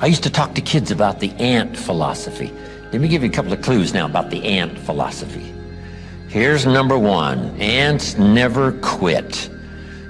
I 0.00 0.06
used 0.06 0.22
to 0.22 0.30
talk 0.30 0.54
to 0.54 0.62
kids 0.62 0.90
about 0.90 1.20
the 1.20 1.30
ant 1.32 1.76
philosophy. 1.76 2.52
Let 2.90 3.00
me 3.00 3.08
give 3.08 3.22
you 3.22 3.28
a 3.28 3.32
couple 3.32 3.52
of 3.52 3.60
clues 3.60 3.92
now 3.92 4.06
about 4.06 4.30
the 4.30 4.42
ant 4.44 4.78
philosophy. 4.78 5.52
Here's 6.28 6.64
number 6.64 6.98
one 6.98 7.60
ants 7.60 8.16
never 8.16 8.72
quit. 8.80 9.50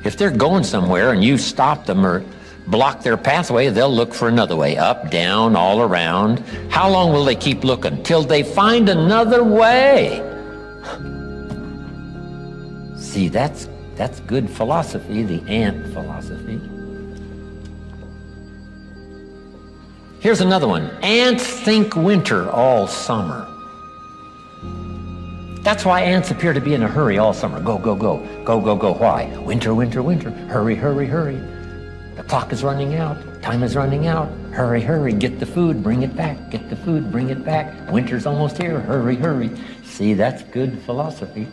If 0.05 0.17
they're 0.17 0.31
going 0.31 0.65
somewhere 0.65 1.13
and 1.13 1.25
you 1.25 1.37
stop 1.39 1.87
them 1.87 2.07
or 2.07 2.25
block 2.69 3.03
their 3.03 3.17
pathway, 3.17 3.69
they'll 3.69 3.93
look 3.93 4.15
for 4.15 4.29
another 4.29 4.55
way 4.55 4.77
up, 4.77 5.11
down, 5.11 5.57
all 5.57 5.83
around. 5.83 6.39
How 6.71 6.89
long 6.89 7.13
will 7.13 7.25
they 7.25 7.35
keep 7.35 7.65
looking? 7.65 8.03
Till 8.03 8.23
they 8.23 8.43
find 8.43 8.89
another 8.89 9.43
way. 9.43 10.23
See, 12.97 13.29
that's, 13.29 13.69
that's 13.97 14.21
good 14.21 14.49
philosophy, 14.49 15.25
the 15.25 15.43
ant 15.49 15.93
philosophy. 15.93 16.61
Here's 20.21 20.43
another 20.43 20.69
one. 20.69 20.91
Ants 21.03 21.47
think 21.47 21.97
winter 21.97 22.51
all 22.51 22.87
summer. 22.87 23.49
That's 25.63 25.87
why 25.87 26.03
ants 26.03 26.31
appear 26.31 26.53
to 26.53 26.61
be 26.61 26.75
in 26.75 26.83
a 26.83 26.89
hurry 26.89 27.17
all 27.17 27.33
summer. 27.33 27.59
Go, 27.59 27.79
go, 27.79 27.95
go. 27.95 28.19
Go, 28.45 28.61
go, 28.61 28.77
go. 28.77 28.93
Why? 28.93 29.35
Winter, 29.39 29.75
winter, 29.75 30.03
winter. 30.03 30.31
Hurry, 30.31 30.75
hurry, 30.75 31.07
hurry. 31.07 31.37
The 32.17 32.23
clock 32.23 32.53
is 32.53 32.63
running 32.63 32.97
out. 32.97 33.17
Time 33.41 33.63
is 33.63 33.75
running 33.75 34.09
out. 34.09 34.29
Hurry, 34.53 34.83
hurry. 34.83 35.15
Get 35.15 35.41
the 35.41 35.47
food. 35.47 35.83
Bring 35.83 36.03
it 36.03 36.15
back. 36.15 36.51
Get 36.51 36.69
the 36.69 36.77
food. 36.77 37.11
Bring 37.11 37.31
it 37.31 37.43
back. 37.43 37.91
Winter's 37.91 38.27
almost 38.27 38.59
here. 38.59 38.79
Hurry, 38.79 39.17
hurry. 39.17 39.51
See, 39.85 40.13
that's 40.13 40.43
good 40.43 40.83
philosophy. 40.83 41.49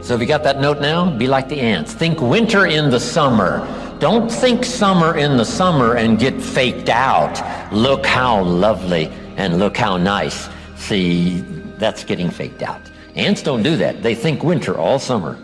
So 0.00 0.14
if 0.14 0.20
you 0.22 0.26
got 0.26 0.42
that 0.44 0.58
note 0.58 0.80
now, 0.80 1.14
be 1.18 1.26
like 1.26 1.50
the 1.50 1.60
ants. 1.60 1.92
Think 1.92 2.22
winter 2.22 2.64
in 2.64 2.88
the 2.88 3.00
summer. 3.00 3.83
Don't 4.04 4.30
think 4.30 4.66
summer 4.66 5.16
in 5.16 5.38
the 5.38 5.46
summer 5.46 5.96
and 5.96 6.18
get 6.18 6.38
faked 6.38 6.90
out. 6.90 7.40
Look 7.72 8.04
how 8.04 8.42
lovely 8.42 9.06
and 9.38 9.58
look 9.58 9.78
how 9.78 9.96
nice. 9.96 10.50
See, 10.76 11.40
that's 11.78 12.04
getting 12.04 12.28
faked 12.28 12.62
out. 12.62 12.82
Ants 13.16 13.42
don't 13.42 13.62
do 13.62 13.78
that. 13.78 14.02
They 14.02 14.14
think 14.14 14.44
winter 14.44 14.76
all 14.76 14.98
summer. 14.98 15.38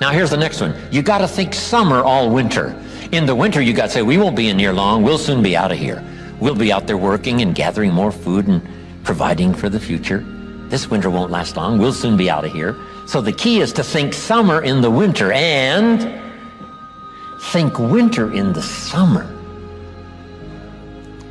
Now 0.00 0.10
here's 0.10 0.30
the 0.30 0.36
next 0.36 0.60
one. 0.60 0.74
You 0.90 1.00
got 1.00 1.18
to 1.18 1.28
think 1.28 1.54
summer 1.54 2.02
all 2.02 2.28
winter. 2.28 2.74
In 3.12 3.24
the 3.24 3.36
winter, 3.36 3.60
you 3.60 3.72
got 3.72 3.86
to 3.86 3.90
say, 3.92 4.02
we 4.02 4.18
won't 4.18 4.34
be 4.34 4.48
in 4.48 4.58
here 4.58 4.72
long. 4.72 5.04
We'll 5.04 5.16
soon 5.16 5.44
be 5.44 5.56
out 5.56 5.70
of 5.70 5.78
here. 5.78 6.02
We'll 6.40 6.56
be 6.56 6.72
out 6.72 6.88
there 6.88 6.98
working 6.98 7.40
and 7.40 7.54
gathering 7.54 7.92
more 7.92 8.10
food 8.10 8.48
and 8.48 8.60
providing 9.04 9.54
for 9.54 9.68
the 9.68 9.78
future. 9.78 10.24
This 10.70 10.90
winter 10.90 11.08
won't 11.08 11.30
last 11.30 11.56
long. 11.56 11.78
We'll 11.78 11.92
soon 11.92 12.16
be 12.16 12.28
out 12.28 12.44
of 12.44 12.50
here. 12.50 12.76
So 13.06 13.20
the 13.20 13.32
key 13.32 13.60
is 13.60 13.72
to 13.74 13.84
think 13.84 14.12
summer 14.12 14.60
in 14.62 14.80
the 14.80 14.90
winter 14.90 15.30
and 15.30 16.21
think 17.50 17.78
winter 17.78 18.32
in 18.32 18.52
the 18.52 18.62
summer. 18.62 19.24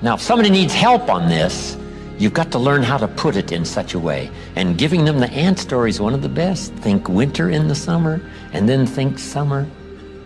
Now, 0.02 0.16
if 0.16 0.22
somebody 0.22 0.50
needs 0.50 0.74
help 0.74 1.10
on 1.10 1.30
this, 1.30 1.78
you've 2.18 2.34
got 2.34 2.52
to 2.52 2.60
learn 2.60 2.84
how 2.84 2.98
to 2.98 3.08
put 3.08 3.36
it 3.36 3.52
in 3.52 3.66
such 3.66 3.94
a 3.94 4.00
way. 4.00 4.30
And 4.56 4.78
giving 4.78 5.06
them 5.06 5.20
the 5.20 5.30
ant 5.32 5.58
story 5.58 5.90
is 5.90 6.00
one 6.00 6.14
of 6.14 6.22
the 6.22 6.30
best. 6.30 6.74
Think 6.74 7.08
winter 7.08 7.50
in 7.50 7.68
the 7.68 7.76
summer, 7.76 8.22
and 8.52 8.68
then 8.68 8.86
think 8.86 9.20
summer 9.20 9.68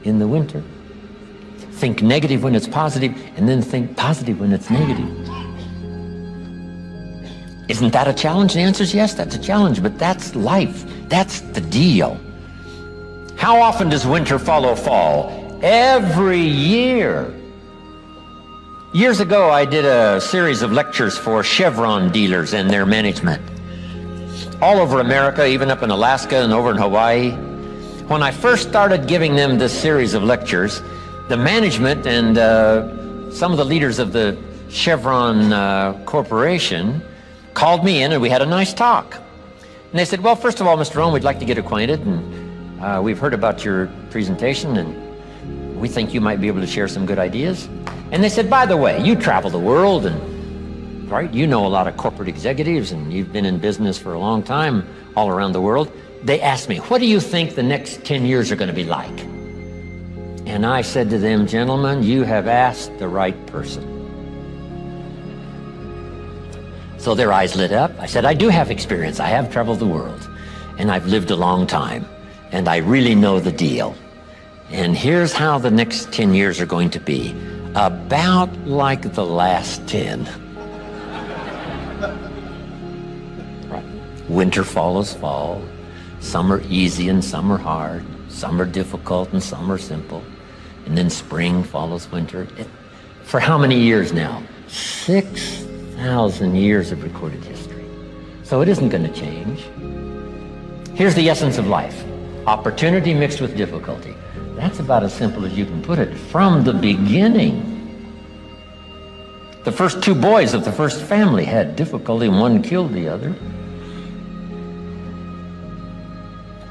in 0.04 0.20
the 0.20 0.28
winter. 0.28 0.64
Think 1.74 2.02
negative 2.02 2.44
when 2.44 2.56
it's 2.56 2.68
positive, 2.68 3.14
and 3.36 3.48
then 3.48 3.62
think 3.62 3.96
positive 3.96 4.40
when 4.40 4.54
it's 4.54 4.70
negative. 4.70 5.10
Isn't 7.70 7.94
that 7.94 8.08
a 8.08 8.14
challenge? 8.14 8.54
The 8.54 8.62
answer 8.62 8.84
is 8.84 8.94
yes, 8.94 9.14
that's 9.14 9.36
a 9.36 9.40
challenge, 9.40 9.82
but 9.82 9.98
that's 9.98 10.36
life. 10.36 10.86
That's 11.10 11.42
the 11.42 11.62
deal. 11.62 12.20
How 13.38 13.62
often 13.62 13.90
does 13.90 14.06
winter 14.06 14.40
follow 14.40 14.76
fall? 14.76 15.45
Every 15.66 16.42
year. 16.42 17.34
Years 18.94 19.20
ago, 19.20 19.50
I 19.50 19.66
did 19.66 19.84
a 19.84 20.22
series 20.22 20.62
of 20.62 20.72
lectures 20.72 21.18
for 21.18 21.44
Chevron 21.44 22.12
dealers 22.12 22.54
and 22.54 22.70
their 22.70 22.86
management. 22.86 23.42
All 24.62 24.78
over 24.78 25.00
America, 25.00 25.48
even 25.48 25.72
up 25.72 25.82
in 25.82 25.90
Alaska 25.90 26.38
and 26.38 26.54
over 26.54 26.70
in 26.70 26.78
Hawaii. 26.78 27.32
When 28.06 28.22
I 28.22 28.30
first 28.30 28.70
started 28.70 29.08
giving 29.08 29.36
them 29.36 29.58
this 29.58 29.74
series 29.74 30.14
of 30.14 30.22
lectures, 30.22 30.84
the 31.30 31.36
management 31.36 32.06
and 32.06 32.38
uh, 32.38 33.32
some 33.32 33.52
of 33.52 33.58
the 33.58 33.66
leaders 33.66 33.98
of 33.98 34.14
the 34.14 34.38
Chevron 34.70 35.52
uh, 35.52 36.00
Corporation 36.06 37.02
called 37.56 37.84
me 37.84 38.04
in 38.04 38.12
and 38.12 38.22
we 38.22 38.30
had 38.30 38.44
a 38.44 38.46
nice 38.46 38.72
talk. 38.72 39.16
And 39.16 40.00
they 40.00 40.06
said, 40.06 40.22
well, 40.22 40.36
first 40.36 40.62
of 40.62 40.68
all, 40.68 40.78
Mr. 40.78 40.98
Rohn, 40.98 41.12
we'd 41.12 41.24
like 41.24 41.40
to 41.40 41.46
get 41.46 41.58
acquainted 41.58 42.02
and 42.02 42.84
uh, 42.84 43.02
we've 43.04 43.18
heard 43.18 43.34
about 43.34 43.66
your 43.66 43.88
presentation 44.12 44.78
and 44.78 45.05
we 45.76 45.88
think 45.88 46.14
you 46.14 46.22
might 46.22 46.42
be 46.42 46.48
able 46.48 46.62
to 46.62 46.68
share 46.68 46.88
some 46.88 47.06
good 47.06 47.20
ideas. 47.20 47.68
And 48.12 48.24
they 48.24 48.30
said, 48.30 48.50
by 48.50 48.66
the 48.66 48.78
way, 48.78 49.04
you 49.04 49.16
travel 49.16 49.50
the 49.50 49.60
world 49.60 50.06
and, 50.06 51.10
right, 51.10 51.34
you 51.34 51.48
know 51.48 51.66
a 51.66 51.70
lot 51.70 51.88
of 51.88 51.98
corporate 51.98 52.28
executives 52.28 52.92
and 52.92 53.12
you've 53.12 53.34
been 53.34 53.46
in 53.46 53.60
business 53.60 53.98
for 53.98 54.14
a 54.14 54.20
long 54.20 54.44
time 54.44 54.88
all 55.16 55.30
around 55.30 55.52
the 55.52 55.62
world. 55.62 55.92
They 56.24 56.42
asked 56.42 56.70
me, 56.70 56.78
what 56.78 57.00
do 57.00 57.06
you 57.06 57.20
think 57.20 57.56
the 57.56 57.64
next 57.64 58.04
10 58.06 58.26
years 58.26 58.52
are 58.52 58.56
going 58.56 58.70
to 58.70 58.74
be 58.74 58.86
like? 58.86 59.20
And 60.48 60.66
I 60.66 60.82
said 60.82 61.10
to 61.10 61.18
them, 61.18 61.48
gentlemen, 61.48 62.04
you 62.04 62.24
have 62.24 62.48
asked 62.48 62.98
the 63.00 63.08
right 63.08 63.46
person. 63.48 63.92
So 66.98 67.14
their 67.14 67.32
eyes 67.32 67.56
lit 67.56 67.72
up. 67.72 67.92
I 68.00 68.06
said, 68.06 68.26
I 68.26 68.34
do 68.34 68.50
have 68.50 68.72
experience. 68.72 69.20
I 69.20 69.28
have 69.28 69.52
traveled 69.52 69.80
the 69.80 69.86
world 69.86 70.28
and 70.78 70.92
I've 70.92 71.06
lived 71.06 71.32
a 71.32 71.36
long 71.36 71.68
time 71.68 72.06
and 72.52 72.68
I 72.68 72.78
really 72.78 73.16
know 73.16 73.40
the 73.40 73.52
deal. 73.52 73.96
And 74.70 74.96
here's 74.96 75.32
how 75.32 75.60
the 75.60 75.70
next 75.70 76.12
10 76.12 76.34
years 76.34 76.60
are 76.60 76.66
going 76.66 76.90
to 76.92 77.00
be 77.00 77.36
about 77.76 78.50
like 78.66 79.14
the 79.14 79.26
last 79.26 79.88
10. 79.88 80.24
right. 83.70 83.86
Winter 84.28 84.64
follows 84.64 85.14
fall. 85.14 85.62
Some 86.20 86.52
are 86.52 86.62
easy 86.68 87.10
and 87.10 87.24
some 87.24 87.52
are 87.52 87.58
hard. 87.58 88.04
Some 88.28 88.60
are 88.60 88.66
difficult 88.66 89.32
and 89.34 89.44
some 89.44 89.72
are 89.72 89.78
simple. 89.78 90.24
And 90.88 90.98
then 90.98 91.10
spring 91.10 91.64
follows 91.64 92.12
winter. 92.12 92.48
It, 92.58 92.68
for 93.24 93.40
how 93.40 93.58
many 93.58 93.80
years 93.80 94.14
now? 94.14 94.42
6,000 94.68 96.56
years 96.56 96.92
of 96.92 97.04
recorded 97.04 97.44
history. 97.44 97.86
So 98.44 98.62
it 98.62 98.70
isn't 98.70 98.90
going 98.90 99.04
to 99.04 99.14
change. 99.14 99.62
Here's 100.96 101.16
the 101.16 101.30
essence 101.30 101.58
of 101.58 101.68
life 101.68 102.04
opportunity 102.48 103.14
mixed 103.14 103.42
with 103.42 103.58
difficulty. 103.58 104.16
That's 104.56 104.80
about 104.80 105.04
as 105.04 105.14
simple 105.14 105.46
as 105.46 105.58
you 105.58 105.66
can 105.66 105.82
put 105.82 106.00
it 106.00 106.16
from 106.16 106.64
the 106.64 106.74
beginning. 106.74 107.74
The 109.66 109.72
first 109.72 110.02
two 110.02 110.16
boys 110.16 110.54
of 110.54 110.64
the 110.64 110.72
first 110.72 111.02
family 111.02 111.44
had 111.44 111.76
difficulty, 111.76 112.28
and 112.28 112.40
one 112.40 112.62
killed 112.62 112.94
the 112.94 113.10
other. 113.10 113.36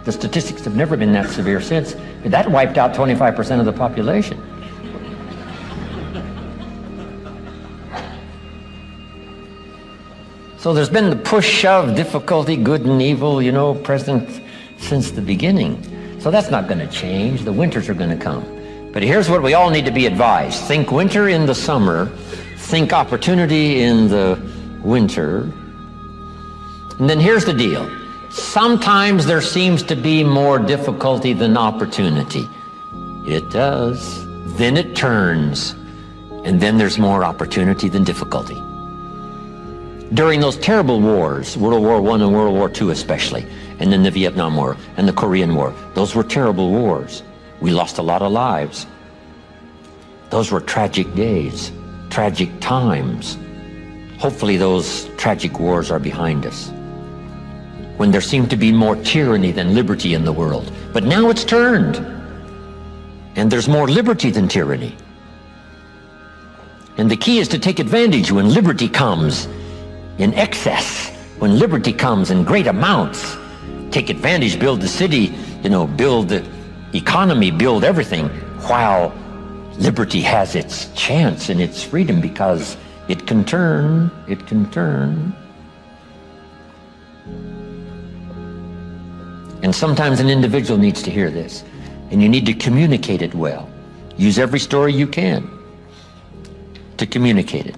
The 0.05 0.13
statistics 0.13 0.65
have 0.65 0.77
never 0.77 0.97
been 0.97 1.13
that 1.13 1.29
severe 1.31 1.61
since. 1.61 1.95
That 2.25 2.51
wiped 2.51 2.79
out 2.79 2.95
25% 2.95 3.59
of 3.59 3.67
the 3.67 3.73
population. 3.73 4.41
So 10.59 10.73
there's 10.73 10.89
been 10.89 11.11
the 11.11 11.17
push 11.17 11.47
shove, 11.47 11.95
difficulty, 11.95 12.57
good 12.57 12.83
and 12.87 13.03
evil, 13.03 13.43
you 13.43 13.53
know, 13.53 13.75
present 13.75 14.41
since 14.79 15.11
the 15.11 15.21
beginning. 15.21 15.94
So 16.25 16.31
that's 16.31 16.49
not 16.49 16.69
going 16.69 16.79
to 16.79 16.87
change. 16.87 17.43
The 17.43 17.53
winters 17.53 17.91
are 17.91 17.93
going 17.93 18.09
to 18.09 18.17
come. 18.17 18.45
But 18.95 19.03
here's 19.03 19.29
what 19.29 19.43
we 19.43 19.53
all 19.53 19.69
need 19.69 19.85
to 19.85 19.91
be 19.91 20.07
advised. 20.07 20.65
Think 20.65 20.91
winter 20.91 21.29
in 21.29 21.45
the 21.45 21.55
summer. 21.55 22.07
Think 22.57 22.95
opportunity 22.95 23.83
in 23.83 24.09
the 24.09 24.41
winter. 24.83 25.53
And 26.99 27.11
then 27.11 27.21
here's 27.21 27.45
the 27.45 27.53
deal. 27.53 27.91
Sometimes 28.31 29.27
there 29.27 29.43
seems 29.43 29.83
to 29.83 29.95
be 29.95 30.25
more 30.25 30.59
difficulty 30.59 31.35
than 31.35 31.59
opportunity. 31.59 32.49
It 33.27 33.51
does. 33.51 34.25
Then 34.57 34.79
it 34.79 34.97
turns. 34.97 35.73
And 36.47 36.59
then 36.59 36.79
there's 36.79 36.99
more 36.99 37.23
opportunity 37.23 37.91
than 37.91 38.03
difficulty. 38.03 38.63
During 40.13 40.41
those 40.41 40.57
terrible 40.59 41.01
wars, 41.01 41.57
World 41.57 41.83
War 41.83 41.97
I 42.11 42.15
and 42.23 42.33
World 42.33 42.55
War 42.55 42.71
II 42.71 42.91
especially, 42.91 43.47
and 43.79 43.91
then 43.91 44.03
the 44.03 44.11
Vietnam 44.11 44.57
War 44.57 44.77
and 44.97 45.09
the 45.09 45.13
Korean 45.13 45.55
War. 45.55 45.75
Those 45.95 46.15
were 46.15 46.23
terrible 46.23 46.71
wars. 46.71 47.23
We 47.61 47.71
lost 47.71 47.99
a 47.99 48.03
lot 48.03 48.21
of 48.21 48.31
lives. 48.31 48.87
Those 50.31 50.51
were 50.51 50.61
tragic 50.61 51.13
days, 51.15 51.73
tragic 52.11 52.51
times. 52.61 53.39
Hopefully 54.19 54.57
those 54.57 55.07
tragic 55.17 55.59
wars 55.59 55.91
are 55.91 55.99
behind 55.99 56.45
us. 56.45 56.71
When 57.97 58.11
there 58.11 58.21
seemed 58.21 58.51
to 58.51 58.57
be 58.57 58.73
more 58.73 58.97
tyranny 58.97 59.53
than 59.53 59.75
liberty 59.75 60.15
in 60.15 60.25
the 60.25 60.33
world. 60.33 60.71
But 60.93 61.05
now 61.05 61.31
it's 61.31 61.45
turned. 61.45 61.97
And 63.37 63.51
there's 63.51 63.69
more 63.69 63.89
liberty 63.89 64.31
than 64.31 64.49
tyranny. 64.49 64.97
And 66.97 67.11
the 67.11 67.17
key 67.17 67.39
is 67.39 67.49
to 67.49 67.59
take 67.59 67.79
advantage 67.79 68.31
when 68.31 68.53
liberty 68.53 68.89
comes 68.89 69.49
in 70.19 70.35
excess, 70.35 71.11
when 71.39 71.59
liberty 71.59 71.93
comes 71.93 72.31
in 72.31 72.45
great 72.45 72.67
amounts 72.67 73.37
take 73.95 74.11
advantage, 74.11 74.59
build 74.59 74.81
the 74.81 74.89
city, 74.89 75.33
you 75.63 75.71
know, 75.71 75.87
build 75.87 76.29
the 76.29 76.45
economy, 76.95 77.53
build 77.53 77.85
everything, 77.85 78.29
while 78.67 79.15
liberty 79.79 80.21
has 80.21 80.57
its 80.57 80.93
chance 80.95 81.49
and 81.49 81.61
its 81.61 81.85
freedom 81.85 82.21
because 82.21 82.77
it 83.09 83.25
can 83.29 83.45
turn, 83.45 84.11
it 84.27 84.45
can 84.49 84.69
turn. 84.73 85.33
And 89.63 89.73
sometimes 89.73 90.19
an 90.19 90.29
individual 90.29 90.79
needs 90.79 91.01
to 91.03 91.11
hear 91.11 91.31
this, 91.31 91.63
and 92.11 92.21
you 92.21 92.29
need 92.29 92.47
to 92.47 92.53
communicate 92.53 93.23
it 93.23 93.33
well. 93.33 93.71
Use 94.17 94.41
every 94.41 94.59
story 94.59 94.93
you 94.93 95.07
can 95.07 95.49
to 96.97 97.07
communicate 97.07 97.67
it. 97.67 97.77